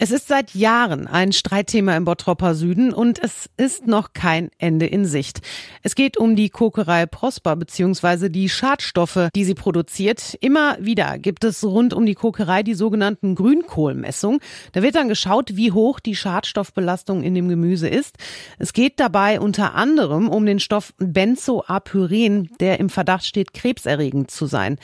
[0.00, 4.86] Es ist seit Jahren ein Streitthema im Bottropper Süden und es ist noch kein Ende
[4.86, 5.40] in Sicht.
[5.82, 8.28] Es geht um die Kokerei Prosper bzw.
[8.28, 10.38] die Schadstoffe, die sie produziert.
[10.40, 14.38] Immer wieder gibt es rund um die Kokerei die sogenannten Grünkohlmessung.
[14.70, 18.18] Da wird dann geschaut, wie hoch die Schadstoffbelastung in dem Gemüse ist.
[18.60, 24.46] Es geht dabei unter anderem um den Stoff Benzoapyren, der im Verdacht steht, krebserregend zu
[24.46, 24.76] sein.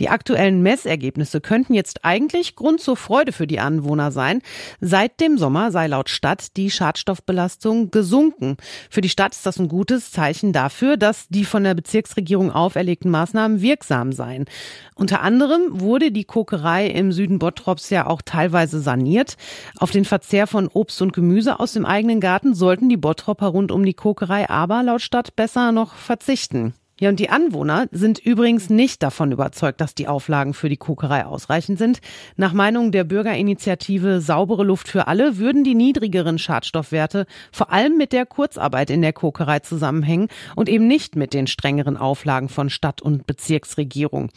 [0.00, 4.42] Die aktuellen Messergebnisse könnten jetzt eigentlich Grund zur Freude für die Anwohner sein.
[4.80, 8.56] Seit dem Sommer sei laut Stadt die Schadstoffbelastung gesunken.
[8.90, 13.10] Für die Stadt ist das ein gutes Zeichen dafür, dass die von der Bezirksregierung auferlegten
[13.10, 14.46] Maßnahmen wirksam seien.
[14.94, 19.36] Unter anderem wurde die Kokerei im Süden Bottrops ja auch teilweise saniert.
[19.78, 23.72] Auf den Verzehr von Obst und Gemüse aus dem eigenen Garten sollten die Bottropper rund
[23.72, 26.74] um die Kokerei aber laut Stadt besser noch verzichten.
[26.98, 31.26] Ja, und die Anwohner sind übrigens nicht davon überzeugt, dass die Auflagen für die Kokerei
[31.26, 32.00] ausreichend sind.
[32.36, 38.14] Nach Meinung der Bürgerinitiative Saubere Luft für alle würden die niedrigeren Schadstoffwerte vor allem mit
[38.14, 43.02] der Kurzarbeit in der Kokerei zusammenhängen und eben nicht mit den strengeren Auflagen von Stadt-
[43.02, 44.30] und Bezirksregierung.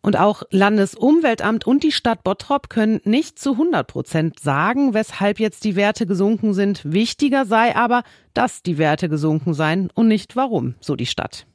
[0.00, 5.64] Und auch Landesumweltamt und die Stadt Bottrop können nicht zu 100 Prozent sagen, weshalb jetzt
[5.64, 6.80] die Werte gesunken sind.
[6.84, 11.48] Wichtiger sei aber, dass die Werte gesunken seien und nicht warum, so die Stadt.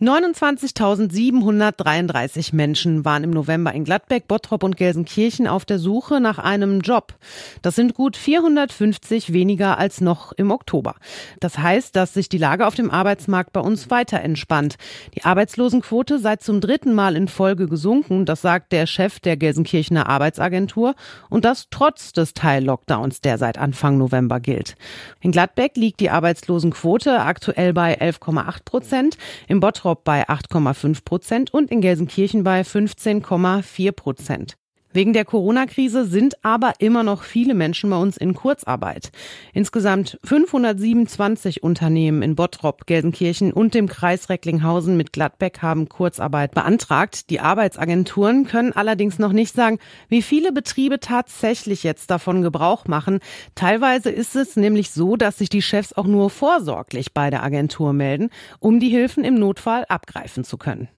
[0.00, 6.82] 29.733 Menschen waren im November in Gladbeck, Bottrop und Gelsenkirchen auf der Suche nach einem
[6.82, 7.14] Job.
[7.62, 10.94] Das sind gut 450 weniger als noch im Oktober.
[11.40, 14.76] Das heißt, dass sich die Lage auf dem Arbeitsmarkt bei uns weiter entspannt.
[15.16, 20.08] Die Arbeitslosenquote sei zum dritten Mal in Folge gesunken, das sagt der Chef der Gelsenkirchener
[20.08, 20.94] Arbeitsagentur
[21.28, 24.76] und das trotz des Teil-Lockdowns, der seit Anfang November gilt.
[25.20, 31.54] In Gladbeck liegt die Arbeitslosenquote aktuell bei 11,8 Prozent, im Bottrop Bottrop bei 8,5 Prozent
[31.54, 34.58] und in Gelsenkirchen bei 15,4 Prozent.
[34.98, 39.12] Wegen der Corona-Krise sind aber immer noch viele Menschen bei uns in Kurzarbeit.
[39.52, 47.30] Insgesamt 527 Unternehmen in Bottrop, Gelsenkirchen und dem Kreis Recklinghausen mit Gladbeck haben Kurzarbeit beantragt.
[47.30, 53.20] Die Arbeitsagenturen können allerdings noch nicht sagen, wie viele Betriebe tatsächlich jetzt davon Gebrauch machen.
[53.54, 57.92] Teilweise ist es nämlich so, dass sich die Chefs auch nur vorsorglich bei der Agentur
[57.92, 60.88] melden, um die Hilfen im Notfall abgreifen zu können.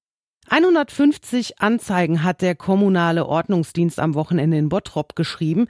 [0.50, 5.68] 150 Anzeigen hat der kommunale Ordnungsdienst am Wochenende in Bottrop geschrieben.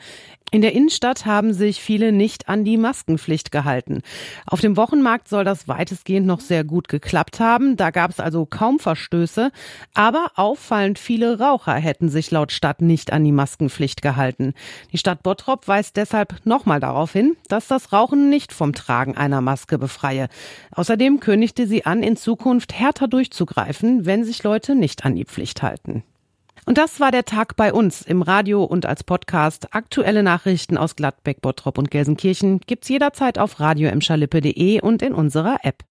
[0.53, 4.03] In der Innenstadt haben sich viele nicht an die Maskenpflicht gehalten.
[4.47, 7.77] Auf dem Wochenmarkt soll das weitestgehend noch sehr gut geklappt haben.
[7.77, 9.53] Da gab es also kaum Verstöße.
[9.95, 14.55] Aber auffallend viele Raucher hätten sich laut Stadt nicht an die Maskenpflicht gehalten.
[14.91, 19.43] Die Stadt Bottrop weist deshalb nochmal darauf hin, dass das Rauchen nicht vom Tragen einer
[19.43, 20.29] Maske befreie.
[20.73, 25.63] Außerdem kündigte sie an, in Zukunft härter durchzugreifen, wenn sich Leute nicht an die Pflicht
[25.63, 26.03] halten.
[26.67, 29.75] Und das war der Tag bei uns im Radio und als Podcast.
[29.75, 33.91] Aktuelle Nachrichten aus Gladbeck, Bottrop und Gelsenkirchen gibt's jederzeit auf radio
[34.83, 35.85] und in unserer App.